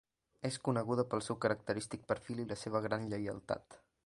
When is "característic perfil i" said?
1.45-2.49